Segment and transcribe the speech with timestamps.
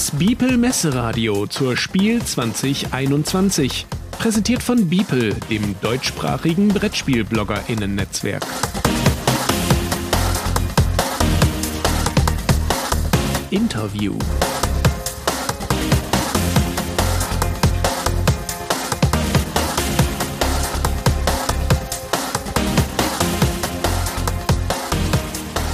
[0.00, 3.86] Das Biepel Messeradio zur Spiel 2021.
[4.12, 8.42] Präsentiert von Biepel, dem deutschsprachigen Brettspiel-BloggerInnen-Netzwerk.
[13.50, 14.16] Interview.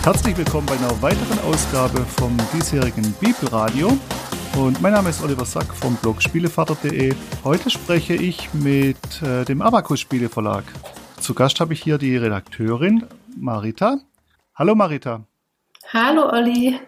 [0.07, 3.99] Herzlich willkommen bei einer weiteren Ausgabe vom diesjährigen Bibelradio.
[4.57, 7.13] Und mein Name ist Oliver Sack vom Blog Spielevater.de.
[7.43, 10.63] Heute spreche ich mit äh, dem Abacus Spieleverlag.
[11.21, 13.05] Zu Gast habe ich hier die Redakteurin
[13.37, 13.99] Marita.
[14.55, 15.25] Hallo Marita.
[15.93, 16.79] Hallo Olli.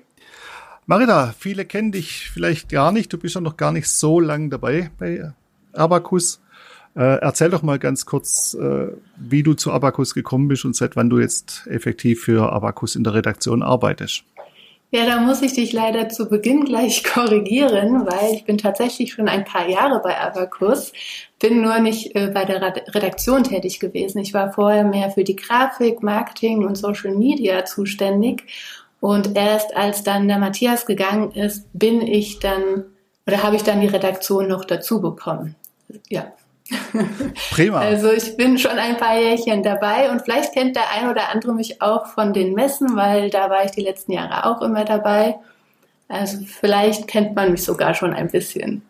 [0.87, 3.13] Marita, viele kennen dich vielleicht gar nicht.
[3.13, 5.33] Du bist ja noch gar nicht so lange dabei bei
[5.73, 6.41] Abacus.
[6.99, 10.97] Äh, erzähl doch mal ganz kurz, äh, wie du zu Abacus gekommen bist und seit
[10.97, 14.25] wann du jetzt effektiv für Abacus in der Redaktion arbeitest.
[14.91, 19.29] Ja, da muss ich dich leider zu Beginn gleich korrigieren, weil ich bin tatsächlich schon
[19.29, 20.93] ein paar Jahre bei Abacus,
[21.39, 22.61] bin nur nicht äh, bei der
[22.93, 24.19] Redaktion tätig gewesen.
[24.19, 28.43] Ich war vorher mehr für die Grafik, Marketing und Social Media zuständig.
[28.99, 32.87] Und erst als dann der Matthias gegangen ist, bin ich dann
[33.25, 35.55] oder habe ich dann die Redaktion noch dazu bekommen.
[36.09, 36.33] Ja,
[37.51, 37.79] Prima.
[37.79, 41.55] Also ich bin schon ein paar Jährchen dabei und vielleicht kennt der ein oder andere
[41.55, 45.37] mich auch von den Messen, weil da war ich die letzten Jahre auch immer dabei.
[46.09, 48.83] Also vielleicht kennt man mich sogar schon ein bisschen.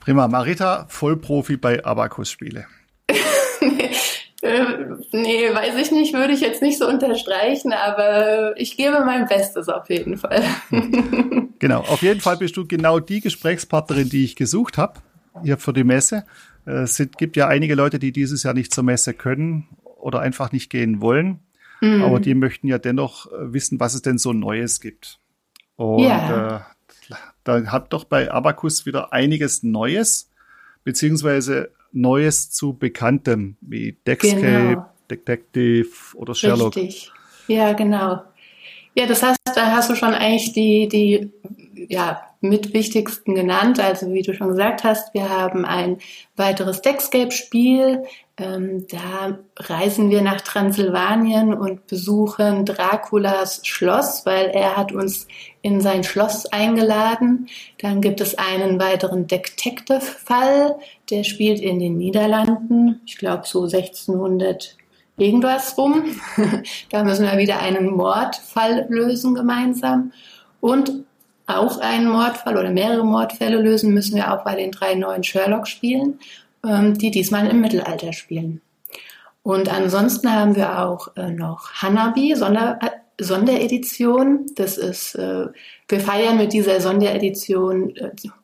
[0.00, 0.26] Prima.
[0.26, 2.66] Marita, Vollprofi bei Abacus-Spiele.
[3.60, 3.90] nee,
[4.42, 4.64] äh,
[5.12, 9.68] nee, weiß ich nicht, würde ich jetzt nicht so unterstreichen, aber ich gebe mein Bestes
[9.68, 10.42] auf jeden Fall.
[11.60, 14.94] genau, auf jeden Fall bist du genau die Gesprächspartnerin, die ich gesucht habe
[15.44, 16.24] hier für die Messe.
[16.64, 20.70] Es gibt ja einige Leute, die dieses Jahr nicht zur Messe können oder einfach nicht
[20.70, 21.40] gehen wollen.
[21.80, 22.02] Mhm.
[22.02, 25.18] Aber die möchten ja dennoch äh, wissen, was es denn so Neues gibt.
[25.76, 26.56] Und ja.
[27.10, 27.14] äh,
[27.44, 30.30] da hat doch bei Abacus wieder einiges Neues,
[30.84, 34.86] beziehungsweise Neues zu Bekanntem, wie Dexcape, genau.
[35.10, 36.76] Detective oder Sherlock.
[36.76, 37.10] Richtig.
[37.48, 38.22] Ja, genau.
[38.94, 41.32] Ja, das heißt, da hast du schon eigentlich die, die
[41.88, 43.80] ja, mit wichtigsten genannt.
[43.80, 45.98] Also wie du schon gesagt hast, wir haben ein
[46.36, 48.02] weiteres Deckscape-Spiel.
[48.36, 55.28] Ähm, da reisen wir nach Transsilvanien und besuchen Draculas Schloss, weil er hat uns
[55.62, 57.48] in sein Schloss eingeladen.
[57.80, 60.76] Dann gibt es einen weiteren Detective-Fall,
[61.10, 63.00] der spielt in den Niederlanden.
[63.06, 64.76] Ich glaube so 1600
[65.16, 66.16] irgendwas rum.
[66.90, 70.12] da müssen wir wieder einen Mordfall lösen gemeinsam.
[70.60, 71.04] Und
[71.46, 76.18] auch einen Mordfall oder mehrere Mordfälle lösen müssen wir auch bei den drei neuen Sherlock-Spielen,
[76.64, 78.60] ähm, die diesmal im Mittelalter spielen.
[79.42, 82.90] Und ansonsten haben wir auch äh, noch Hanabi, Sonder, äh,
[83.22, 84.46] Sonderedition.
[84.54, 85.46] Das ist, äh,
[85.88, 87.92] wir feiern mit dieser Sonderedition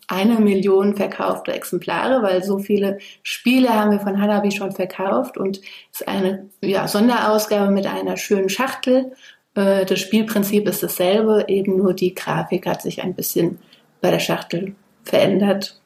[0.08, 5.58] eine Million verkaufte Exemplare, weil so viele Spiele haben wir von Hanabi schon verkauft und
[5.92, 9.12] es ist eine ja, Sonderausgabe mit einer schönen Schachtel
[9.58, 13.58] äh, das Spielprinzip ist dasselbe, eben nur die Grafik hat sich ein bisschen
[14.00, 15.80] bei der Schachtel verändert.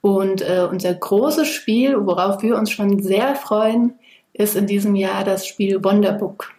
[0.00, 3.92] Und äh, unser großes Spiel, worauf wir uns schon sehr freuen,
[4.32, 6.52] ist in diesem Jahr das Spiel Wonderbook.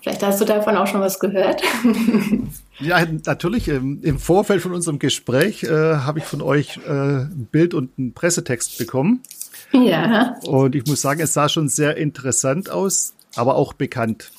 [0.00, 1.60] Vielleicht hast du davon auch schon was gehört.
[2.80, 3.68] ja, natürlich.
[3.68, 8.14] Im Vorfeld von unserem Gespräch äh, habe ich von euch äh, ein Bild und einen
[8.14, 9.22] Pressetext bekommen.
[9.72, 10.36] Ja.
[10.46, 14.30] Und ich muss sagen, es sah schon sehr interessant aus, aber auch bekannt.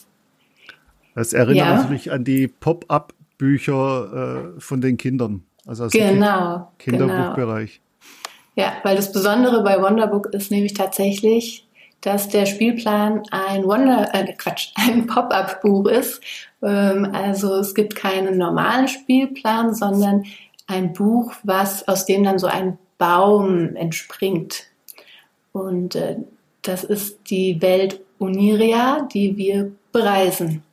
[1.20, 1.76] Das erinnert ja.
[1.76, 5.44] natürlich an die Pop-up-Bücher äh, von den Kindern.
[5.68, 7.82] Also aus genau, dem Kinderbuchbereich.
[8.56, 8.68] Genau.
[8.68, 11.68] Ja, weil das Besondere bei Wonderbook ist nämlich tatsächlich,
[12.00, 16.22] dass der Spielplan ein Wonder, äh, Quatsch, ein Pop-up-Buch ist.
[16.64, 20.24] Ähm, also es gibt keinen normalen Spielplan, sondern
[20.68, 24.68] ein Buch, was aus dem dann so ein Baum entspringt.
[25.52, 26.16] Und äh,
[26.62, 30.64] das ist die Welt Uniria, die wir bereisen.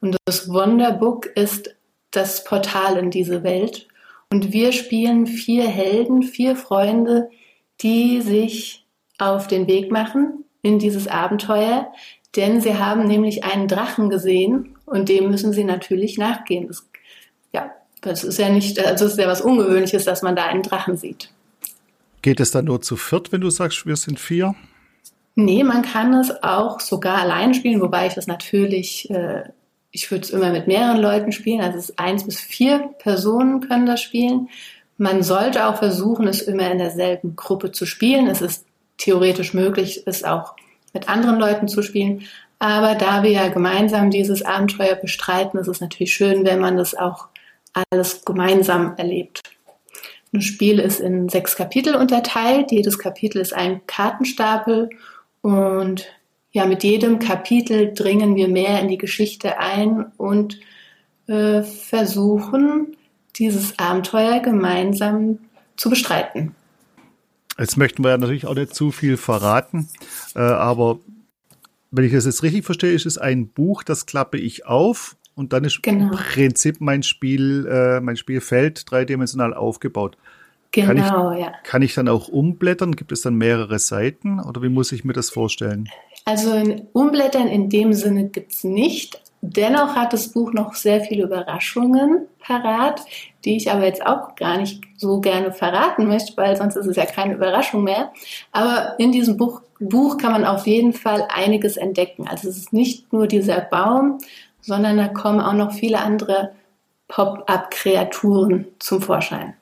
[0.00, 1.74] Und das Wonderbook ist
[2.10, 3.88] das Portal in diese Welt.
[4.30, 7.30] Und wir spielen vier Helden, vier Freunde,
[7.80, 8.86] die sich
[9.18, 11.92] auf den Weg machen in dieses Abenteuer,
[12.36, 16.68] denn sie haben nämlich einen Drachen gesehen und dem müssen sie natürlich nachgehen.
[16.68, 16.86] Das,
[17.52, 17.70] ja,
[18.00, 20.96] das ist ja nicht, also es ist ja was Ungewöhnliches, dass man da einen Drachen
[20.96, 21.30] sieht.
[22.22, 24.54] Geht es dann nur zu viert, wenn du sagst, wir sind vier?
[25.36, 29.44] Nee, man kann es auch sogar allein spielen, wobei ich das natürlich äh,
[29.90, 31.60] ich würde es immer mit mehreren Leuten spielen.
[31.60, 34.48] Also es ist eins bis vier Personen können das spielen.
[34.96, 38.26] Man sollte auch versuchen, es immer in derselben Gruppe zu spielen.
[38.26, 38.66] Es ist
[38.98, 40.54] theoretisch möglich, es auch
[40.92, 42.24] mit anderen Leuten zu spielen.
[42.58, 46.94] Aber da wir ja gemeinsam dieses Abenteuer bestreiten, ist es natürlich schön, wenn man das
[46.94, 47.28] auch
[47.90, 49.42] alles gemeinsam erlebt.
[50.32, 52.72] Das Spiel ist in sechs Kapitel unterteilt.
[52.72, 54.90] Jedes Kapitel ist ein Kartenstapel
[55.40, 56.06] und
[56.52, 60.58] ja, mit jedem Kapitel dringen wir mehr in die Geschichte ein und
[61.26, 62.96] äh, versuchen,
[63.36, 65.38] dieses Abenteuer gemeinsam
[65.76, 66.54] zu bestreiten.
[67.58, 69.88] Jetzt möchten wir ja natürlich auch nicht zu viel verraten,
[70.34, 71.00] äh, aber
[71.90, 75.52] wenn ich das jetzt richtig verstehe, ist es ein Buch, das klappe ich auf und
[75.52, 76.06] dann ist genau.
[76.06, 80.16] im Prinzip mein Spiel, äh, mein Spielfeld dreidimensional aufgebaut.
[80.70, 80.96] Genau, kann
[81.36, 81.52] ich, ja.
[81.64, 82.94] Kann ich dann auch umblättern?
[82.94, 85.88] Gibt es dann mehrere Seiten oder wie muss ich mir das vorstellen?
[86.28, 89.18] Also umblättern in dem Sinne gibt es nicht.
[89.40, 93.00] Dennoch hat das Buch noch sehr viele Überraschungen parat,
[93.46, 96.96] die ich aber jetzt auch gar nicht so gerne verraten möchte, weil sonst ist es
[96.96, 98.12] ja keine Überraschung mehr.
[98.52, 102.28] Aber in diesem Buch, Buch kann man auf jeden Fall einiges entdecken.
[102.28, 104.18] Also es ist nicht nur dieser Baum,
[104.60, 106.52] sondern da kommen auch noch viele andere
[107.08, 109.54] Pop-up-Kreaturen zum Vorschein.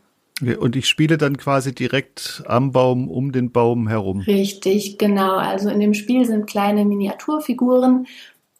[0.42, 4.20] Und ich spiele dann quasi direkt am Baum, um den Baum herum.
[4.20, 5.36] Richtig, genau.
[5.36, 8.06] Also in dem Spiel sind kleine Miniaturfiguren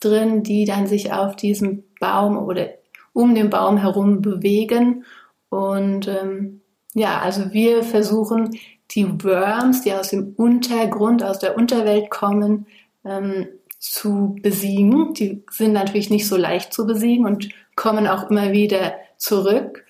[0.00, 2.69] drin, die dann sich auf diesem Baum oder
[3.12, 5.05] um den Baum herum bewegen.
[5.50, 6.62] Und ähm,
[6.94, 8.58] ja, also wir versuchen
[8.93, 12.67] die Worms, die aus dem Untergrund, aus der Unterwelt kommen,
[13.05, 13.49] ähm,
[13.79, 15.12] zu besiegen.
[15.14, 19.86] Die sind natürlich nicht so leicht zu besiegen und kommen auch immer wieder zurück.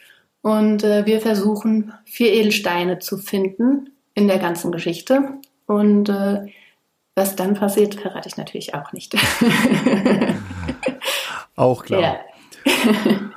[0.47, 5.41] Und äh, wir versuchen vier Edelsteine zu finden in der ganzen Geschichte.
[5.67, 6.47] Und äh,
[7.17, 9.17] was dann passiert, verrate ich natürlich auch nicht.
[11.57, 12.01] auch klar.
[12.01, 12.17] Ja.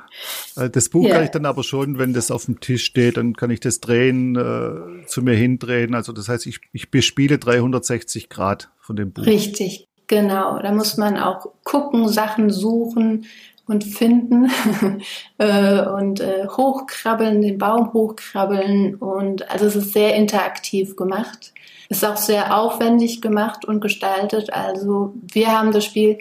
[0.56, 1.14] Äh, das Buch ja.
[1.14, 3.80] kann ich dann aber schon, wenn das auf dem Tisch steht, dann kann ich das
[3.80, 5.94] drehen, äh, zu mir hindrehen.
[5.94, 9.24] Also das heißt, ich, ich bespiele 360 Grad von dem Buch.
[9.24, 10.58] Richtig, genau.
[10.58, 13.26] Da muss man auch gucken, Sachen suchen
[13.70, 14.50] und finden
[15.38, 18.96] äh, und äh, hochkrabbeln, den Baum hochkrabbeln.
[18.96, 21.52] Und also es ist sehr interaktiv gemacht.
[21.88, 24.52] Ist auch sehr aufwendig gemacht und gestaltet.
[24.52, 26.18] Also wir haben das Spiel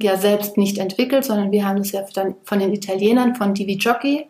[0.00, 3.76] ja selbst nicht entwickelt, sondern wir haben es ja dann von den Italienern von Divi
[3.76, 4.26] Jockey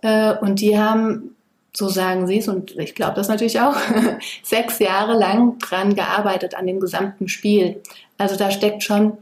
[0.00, 1.36] äh, und die haben,
[1.74, 3.76] so sagen sie es und ich glaube das natürlich auch,
[4.42, 7.82] sechs Jahre lang dran gearbeitet an dem gesamten Spiel.
[8.16, 9.18] Also da steckt schon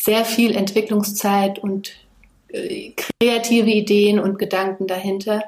[0.00, 1.92] sehr viel Entwicklungszeit und
[2.48, 5.44] äh, kreative Ideen und Gedanken dahinter.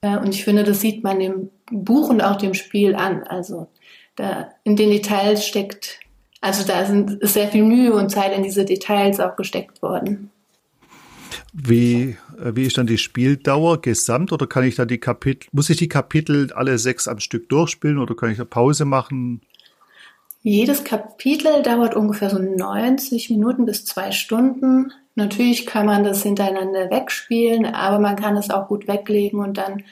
[0.00, 3.24] Äh, und ich finde, das sieht man dem Buch und auch dem Spiel an.
[3.24, 3.66] Also
[4.14, 5.98] da in den Details steckt,
[6.40, 10.30] also da sind, ist sehr viel Mühe und Zeit in diese Details auch gesteckt worden.
[11.52, 15.68] Wie, äh, wie ist dann die Spieldauer gesamt oder kann ich da die Kapitel, muss
[15.68, 19.40] ich die Kapitel alle sechs am Stück durchspielen oder kann ich eine Pause machen?
[20.48, 24.92] Jedes Kapitel dauert ungefähr so 90 Minuten bis zwei Stunden.
[25.16, 29.82] Natürlich kann man das hintereinander wegspielen, aber man kann es auch gut weglegen und dann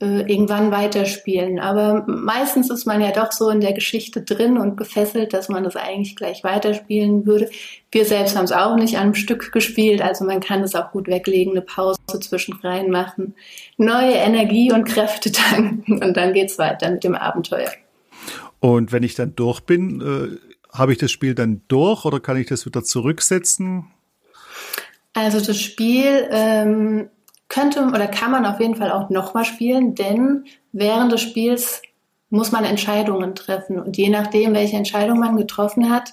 [0.00, 1.60] äh, irgendwann weiterspielen.
[1.60, 5.62] Aber meistens ist man ja doch so in der Geschichte drin und gefesselt, dass man
[5.62, 7.50] das eigentlich gleich weiterspielen würde.
[7.92, 11.06] Wir selbst haben es auch nicht am Stück gespielt, also man kann es auch gut
[11.08, 13.34] weglegen, eine Pause zwischen rein machen,
[13.76, 17.68] neue Energie und Kräfte tanken und dann geht's weiter mit dem Abenteuer.
[18.60, 22.36] Und wenn ich dann durch bin, äh, habe ich das Spiel dann durch oder kann
[22.36, 23.86] ich das wieder zurücksetzen?
[25.14, 27.08] Also das Spiel ähm,
[27.48, 31.82] könnte oder kann man auf jeden Fall auch nochmal spielen, denn während des Spiels
[32.30, 33.80] muss man Entscheidungen treffen.
[33.80, 36.12] Und je nachdem, welche Entscheidung man getroffen hat,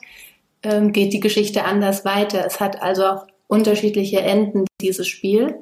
[0.63, 2.45] ähm, geht die Geschichte anders weiter.
[2.45, 5.55] Es hat also auch unterschiedliche Enden, dieses Spiel.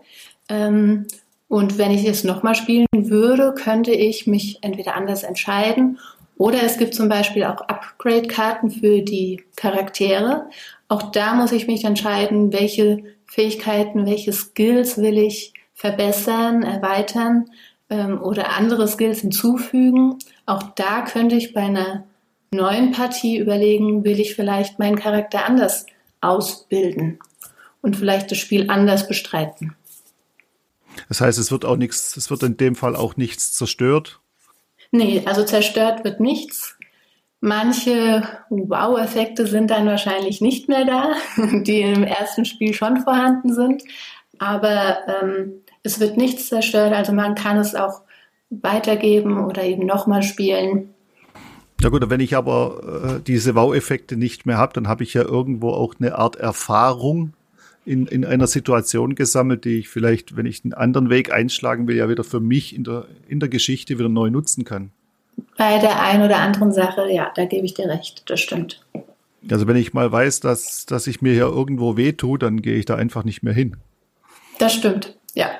[0.49, 1.07] Ähm,
[1.47, 5.99] und wenn ich es nochmal spielen würde, könnte ich mich entweder anders entscheiden
[6.37, 10.49] oder es gibt zum Beispiel auch Upgrade-Karten für die Charaktere.
[10.87, 17.49] Auch da muss ich mich entscheiden, welche Fähigkeiten, welche Skills will ich verbessern, erweitern
[17.89, 20.17] ähm, oder andere Skills hinzufügen.
[20.45, 22.05] Auch da könnte ich bei einer
[22.51, 25.85] neuen Partie überlegen, will ich vielleicht meinen Charakter anders
[26.21, 27.19] ausbilden
[27.81, 29.75] und vielleicht das Spiel anders bestreiten.
[31.09, 34.19] Das heißt, es wird auch nichts, es wird in dem Fall auch nichts zerstört.
[34.95, 36.77] Nee, also zerstört wird nichts.
[37.41, 41.13] Manche Wow-Effekte sind dann wahrscheinlich nicht mehr da,
[41.63, 43.83] die im ersten Spiel schon vorhanden sind.
[44.37, 48.01] Aber ähm, es wird nichts zerstört, also man kann es auch
[48.51, 50.93] weitergeben oder eben nochmal spielen.
[51.81, 55.23] Ja gut, wenn ich aber äh, diese Wow-Effekte nicht mehr habe, dann habe ich ja
[55.23, 57.33] irgendwo auch eine Art Erfahrung
[57.85, 61.95] in, in einer Situation gesammelt, die ich vielleicht, wenn ich einen anderen Weg einschlagen will,
[61.95, 64.91] ja wieder für mich in der, in der Geschichte wieder neu nutzen kann.
[65.57, 68.85] Bei der einen oder anderen Sache, ja, da gebe ich dir recht, das stimmt.
[69.49, 72.75] Also wenn ich mal weiß, dass, dass ich mir hier irgendwo weh tue, dann gehe
[72.75, 73.75] ich da einfach nicht mehr hin.
[74.59, 75.51] Das stimmt, ja.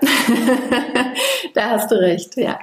[1.54, 2.60] da hast du recht, ja.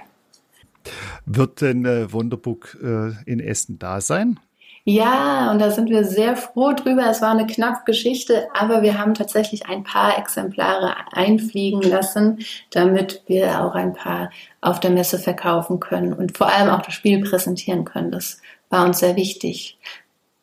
[1.27, 4.41] Wird denn äh, Wonderbook äh, in Essen da sein?
[4.85, 7.07] Ja, und da sind wir sehr froh drüber.
[7.11, 12.39] Es war eine knappe Geschichte, aber wir haben tatsächlich ein paar Exemplare einfliegen lassen,
[12.71, 14.31] damit wir auch ein paar
[14.63, 18.11] auf der Messe verkaufen können und vor allem auch das Spiel präsentieren können.
[18.11, 19.79] Das war uns sehr wichtig.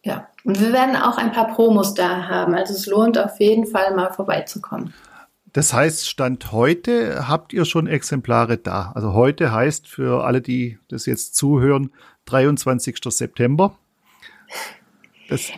[0.03, 2.55] Ja, und wir werden auch ein paar Promos da haben.
[2.55, 4.93] Also es lohnt auf jeden Fall mal vorbeizukommen.
[5.51, 8.91] Das heißt, Stand heute habt ihr schon Exemplare da.
[8.93, 11.91] Also heute heißt für alle, die das jetzt zuhören,
[12.25, 12.99] 23.
[13.09, 13.75] September.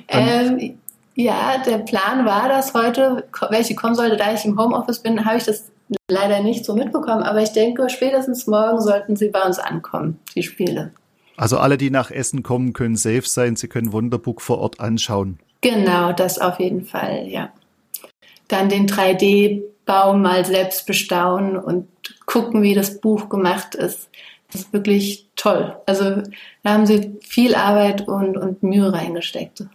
[0.08, 0.80] Ähm,
[1.16, 4.18] ja, der Plan war, dass heute welche kommen sollte.
[4.18, 5.72] Da ich im Homeoffice bin, habe ich das
[6.08, 7.24] leider nicht so mitbekommen.
[7.24, 10.94] Aber ich denke, spätestens morgen sollten sie bei uns ankommen, die Spiele.
[11.36, 13.56] Also alle, die nach Essen kommen, können safe sein.
[13.56, 15.40] Sie können Wunderbook vor Ort anschauen.
[15.62, 17.50] Genau, das auf jeden Fall, ja.
[18.48, 21.88] Dann den 3D-Baum mal selbst bestaunen und
[22.26, 24.10] gucken, wie das Buch gemacht ist.
[24.52, 25.76] Das ist wirklich toll.
[25.86, 26.24] Also
[26.64, 29.66] da haben sie viel Arbeit und, und Mühe reingesteckt.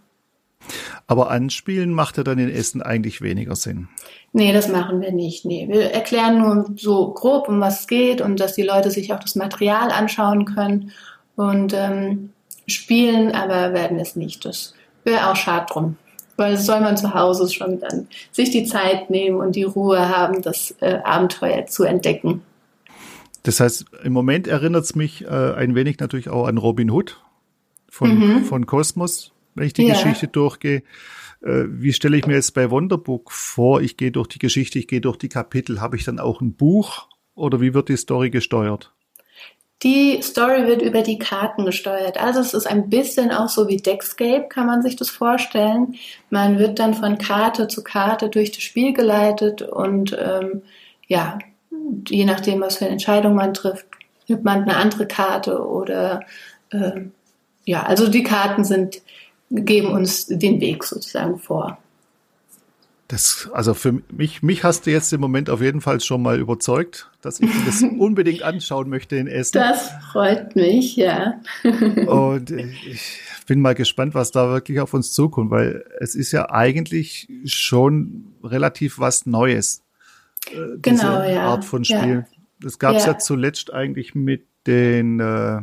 [1.07, 3.89] Aber anspielen macht ja dann in Essen eigentlich weniger Sinn.
[4.33, 5.45] Nee, das machen wir nicht.
[5.45, 9.13] Nee, wir erklären nur so grob, um was es geht und dass die Leute sich
[9.13, 10.93] auch das Material anschauen können
[11.37, 12.31] und ähm,
[12.67, 14.45] spielen, aber werden es nicht.
[14.45, 15.97] Das wäre auch schade drum.
[16.37, 20.09] Weil das soll man zu Hause schon dann sich die Zeit nehmen und die Ruhe
[20.09, 22.43] haben, das äh, Abenteuer zu entdecken.
[23.45, 27.23] Das heißt, im Moment erinnert es mich äh, ein wenig natürlich auch an Robin Hood
[27.89, 28.45] von, mhm.
[28.45, 29.95] von Kosmos, wenn ich die ja.
[29.95, 30.83] Geschichte durchgehe.
[31.43, 33.83] Äh, wie stelle ich mir jetzt bei Wonderbook vor?
[33.83, 35.83] Ich gehe durch die Geschichte, ich gehe durch die Kapitel.
[35.83, 38.95] Habe ich dann auch ein Buch oder wie wird die Story gesteuert?
[39.83, 42.17] Die Story wird über die Karten gesteuert.
[42.17, 45.97] Also es ist ein bisschen auch so wie Deckscape, kann man sich das vorstellen.
[46.31, 50.63] Man wird dann von Karte zu Karte durch das Spiel geleitet und ähm,
[51.07, 51.39] ja,
[52.09, 53.87] je nachdem, was für eine Entscheidung man trifft,
[54.29, 56.21] nimmt man eine andere Karte oder
[56.71, 57.03] äh,
[57.65, 59.03] ja, also die Karten sind,
[59.51, 61.79] geben uns den Weg sozusagen vor.
[63.09, 66.39] Das, also für mich, mich hast du jetzt im Moment auf jeden Fall schon mal
[66.39, 69.53] überzeugt, dass ich das unbedingt anschauen möchte in Essen.
[69.59, 71.41] Das freut mich, ja.
[71.63, 76.51] Und ich bin mal gespannt, was da wirklich auf uns zukommt, weil es ist ja
[76.51, 79.84] eigentlich schon relativ was Neues.
[80.51, 81.43] Äh, genau, diese ja.
[81.49, 82.25] Art von Spiel.
[82.31, 82.39] Ja.
[82.61, 83.13] Das gab es ja.
[83.13, 83.19] ja.
[83.19, 85.61] zuletzt eigentlich mit den äh,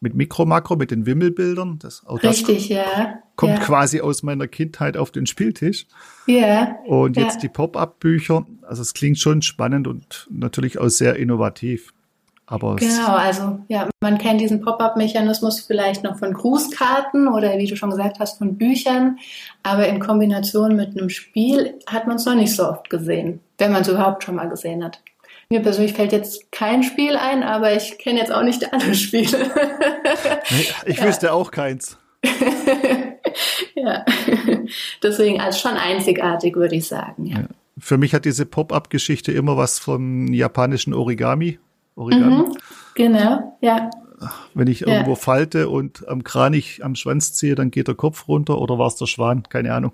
[0.00, 1.78] mit Mikro Makro, mit den Wimmelbildern.
[1.78, 3.18] Das, auch Richtig, das ja.
[3.36, 3.64] Kommt ja.
[3.64, 5.86] quasi aus meiner Kindheit auf den Spieltisch.
[6.26, 6.76] Ja.
[6.86, 8.46] Und jetzt die Pop-up-Bücher.
[8.62, 11.92] Also es klingt schon spannend und natürlich auch sehr innovativ.
[12.50, 17.76] Aber genau, also ja, man kennt diesen Pop-up-Mechanismus vielleicht noch von Grußkarten oder wie du
[17.76, 19.18] schon gesagt hast, von Büchern,
[19.62, 23.70] aber in Kombination mit einem Spiel hat man es noch nicht so oft gesehen, wenn
[23.70, 25.00] man es überhaupt schon mal gesehen hat.
[25.48, 29.48] Mir persönlich fällt jetzt kein Spiel ein, aber ich kenne jetzt auch nicht alle Spiele.
[30.86, 31.04] ich ja.
[31.04, 31.98] wüsste auch keins.
[33.76, 34.04] ja,
[35.04, 37.26] deswegen als schon einzigartig, würde ich sagen.
[37.26, 37.44] Ja.
[37.78, 41.60] Für mich hat diese Pop-up-Geschichte immer was vom japanischen Origami
[42.00, 42.34] Origami.
[42.34, 42.56] Mhm,
[42.94, 43.90] genau, ja.
[44.52, 45.16] Wenn ich irgendwo ja.
[45.16, 48.96] falte und am Kranich am Schwanz ziehe, dann geht der Kopf runter oder war es
[48.96, 49.44] der Schwan?
[49.48, 49.92] Keine Ahnung.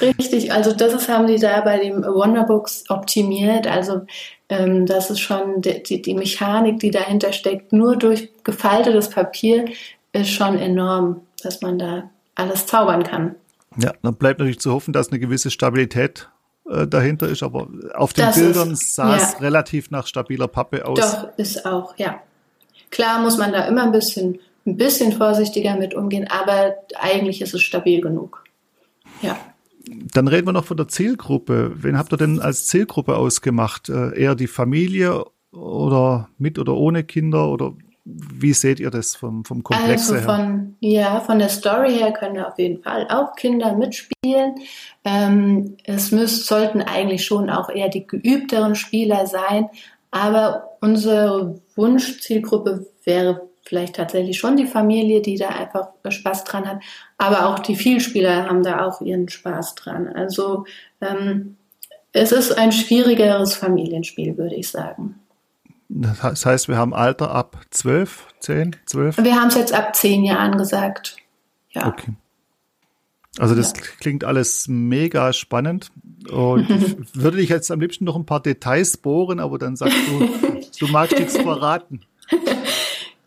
[0.00, 3.66] Richtig, also das ist, haben die da bei dem Wonderbooks optimiert.
[3.66, 4.02] Also
[4.48, 9.66] ähm, das ist schon die, die, die Mechanik, die dahinter steckt, nur durch gefaltetes Papier
[10.12, 13.34] ist schon enorm, dass man da alles zaubern kann.
[13.76, 16.28] Ja, dann bleibt natürlich zu hoffen, dass eine gewisse Stabilität
[16.70, 19.38] äh, dahinter ist, aber auf den das Bildern ist, sah es ja.
[19.38, 20.98] relativ nach stabiler Pappe aus.
[20.98, 22.20] Doch, ist auch, ja.
[22.90, 27.54] Klar muss man da immer ein bisschen, ein bisschen vorsichtiger mit umgehen, aber eigentlich ist
[27.54, 28.44] es stabil genug.
[29.22, 29.36] Ja.
[30.12, 31.72] Dann reden wir noch von der Zielgruppe.
[31.76, 33.88] Wen habt ihr denn als Zielgruppe ausgemacht?
[33.88, 37.74] Äh, eher die Familie oder mit oder ohne Kinder oder
[38.08, 40.90] wie seht ihr das vom, vom Komplex also von, her?
[40.90, 44.54] Ja, von der Story her können auf jeden Fall auch Kinder mitspielen.
[45.04, 49.68] Ähm, es müß, sollten eigentlich schon auch eher die geübteren Spieler sein,
[50.12, 56.78] aber unsere Wunschzielgruppe wäre vielleicht tatsächlich schon die Familie, die da einfach Spaß dran hat,
[57.18, 60.06] aber auch die Vielspieler haben da auch ihren Spaß dran.
[60.06, 60.64] Also
[61.00, 61.56] ähm,
[62.12, 65.16] es ist ein schwierigeres Familienspiel, würde ich sagen.
[65.88, 69.18] Das heißt, wir haben Alter ab 12, 10, 12?
[69.18, 71.16] Wir haben es jetzt ab 10 Jahren gesagt.
[71.70, 71.86] Ja.
[71.88, 72.12] Okay.
[73.38, 73.82] Also das ja.
[74.00, 75.90] klingt alles mega spannend
[76.30, 79.96] und ich würde dich jetzt am liebsten noch ein paar Details bohren, aber dann sagst
[80.08, 80.28] du,
[80.78, 82.00] du magst nichts verraten.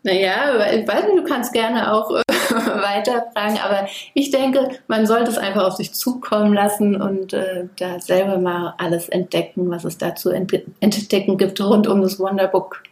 [0.02, 2.22] Naja, ich du kannst gerne auch äh,
[2.82, 8.00] weiterfragen, aber ich denke, man sollte es einfach auf sich zukommen lassen und äh, da
[8.00, 12.82] selber mal alles entdecken, was es da zu entdecken gibt rund um das Wonderbook.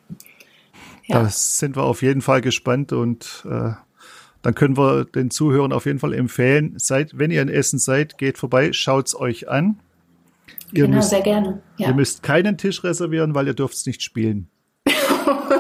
[1.06, 1.22] Ja.
[1.22, 3.72] Da sind wir auf jeden Fall gespannt und äh,
[4.42, 8.18] dann können wir den Zuhörern auf jeden Fall empfehlen, seid, wenn ihr in Essen seid,
[8.18, 9.80] geht vorbei, schaut's euch an.
[10.72, 11.60] Ihr genau, müsst, sehr gerne.
[11.78, 11.88] Ja.
[11.88, 14.48] Ihr müsst keinen Tisch reservieren, weil ihr dürft es nicht spielen.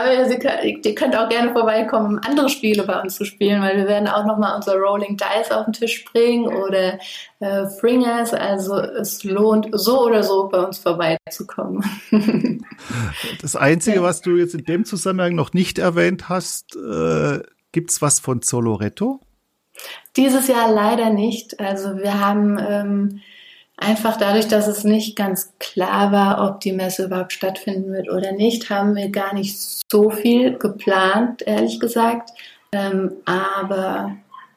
[0.00, 3.86] Aber ihr könnt auch gerne vorbeikommen, um andere Spiele bei uns zu spielen, weil wir
[3.86, 6.98] werden auch nochmal unser Rolling Dice auf den Tisch bringen oder
[7.40, 8.32] äh, Fringers.
[8.32, 11.84] Also es lohnt so oder so bei uns vorbeizukommen.
[13.42, 17.40] Das Einzige, was du jetzt in dem Zusammenhang noch nicht erwähnt hast, äh,
[17.72, 19.20] gibt es was von Soloretto?
[20.16, 21.60] Dieses Jahr leider nicht.
[21.60, 23.20] Also wir haben ähm,
[23.82, 28.32] Einfach dadurch, dass es nicht ganz klar war, ob die Messe überhaupt stattfinden wird oder
[28.32, 29.58] nicht, haben wir gar nicht
[29.90, 32.30] so viel geplant, ehrlich gesagt.
[32.72, 34.16] Ähm, aber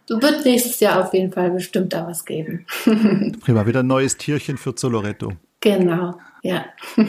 [0.10, 2.66] wird nächstes Jahr auf jeden Fall bestimmt da was geben.
[3.42, 5.32] Prima, wieder ein neues Tierchen für Zoloretto.
[5.62, 6.66] Genau, ja.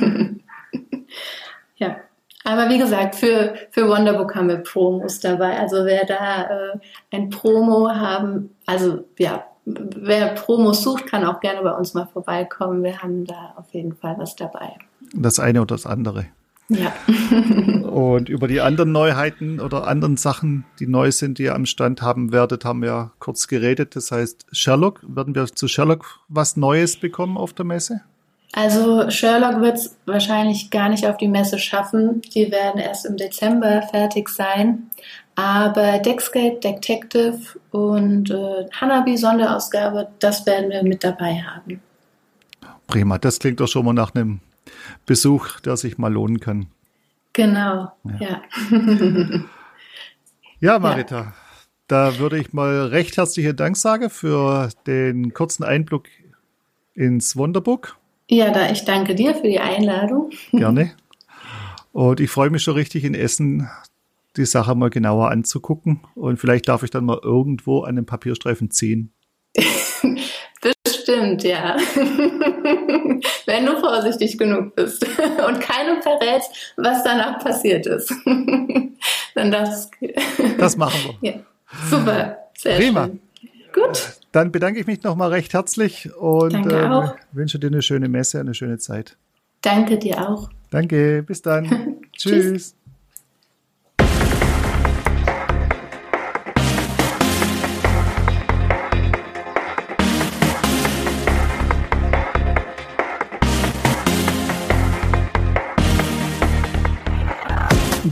[1.76, 1.96] ja.
[2.44, 5.58] Aber wie gesagt, für, für Wonderbook haben wir Promos dabei.
[5.58, 6.78] Also wer da äh,
[7.10, 12.82] ein Promo haben, also ja, wer Promos sucht, kann auch gerne bei uns mal vorbeikommen.
[12.82, 14.74] Wir haben da auf jeden Fall was dabei.
[15.12, 16.26] Das eine oder das andere.
[16.68, 16.94] Ja.
[17.88, 22.00] und über die anderen Neuheiten oder anderen Sachen, die neu sind, die ihr am Stand
[22.00, 23.96] haben werdet, haben wir kurz geredet.
[23.96, 28.00] Das heißt, Sherlock, werden wir zu Sherlock was Neues bekommen auf der Messe?
[28.56, 32.22] Also Sherlock wird es wahrscheinlich gar nicht auf die Messe schaffen.
[32.34, 34.90] Die werden erst im Dezember fertig sein.
[35.36, 37.38] Aber Deckscape, Detective
[37.72, 41.80] und äh, Hanabi Sonderausgabe, das werden wir mit dabei haben.
[42.86, 44.40] Prima, das klingt doch schon mal nach einem
[45.06, 46.66] Besuch, der sich mal lohnen kann.
[47.32, 48.20] Genau, ja.
[48.20, 48.42] Ja,
[50.60, 51.32] ja Marita, ja.
[51.88, 56.10] da würde ich mal recht herzlichen Dank sagen für den kurzen Einblick
[56.94, 57.96] ins Wonderbook.
[58.30, 60.30] Ja, da ich danke dir für die Einladung.
[60.52, 60.92] Gerne.
[61.92, 63.68] Und ich freue mich schon richtig in Essen
[64.36, 66.00] die Sache mal genauer anzugucken.
[66.14, 69.12] Und vielleicht darf ich dann mal irgendwo an den Papierstreifen ziehen.
[70.84, 71.76] Bestimmt, ja.
[73.46, 75.06] Wenn du vorsichtig genug bist
[75.48, 78.12] und keinem verrätst, was danach passiert ist.
[79.34, 79.90] dann das.
[80.58, 81.32] Das machen wir.
[81.32, 81.40] Ja.
[81.90, 83.06] Super, sehr Prima.
[83.06, 83.20] schön.
[83.74, 84.14] Gut.
[84.32, 88.54] Dann bedanke ich mich nochmal recht herzlich und äh, wünsche dir eine schöne Messe, eine
[88.54, 89.16] schöne Zeit.
[89.60, 90.48] Danke dir auch.
[90.70, 91.98] Danke, bis dann.
[92.16, 92.74] Tschüss.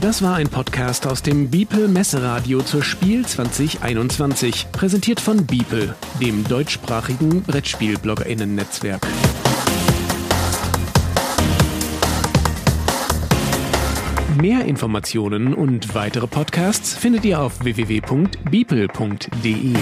[0.01, 6.43] Das war ein Podcast aus dem Biepel Messeradio zur Spiel 2021, präsentiert von Biepel, dem
[6.47, 9.05] deutschsprachigen Brettspiel-BloggerInnen-Netzwerk.
[14.41, 19.75] Mehr Informationen und weitere Podcasts findet ihr auf www.biepel.de.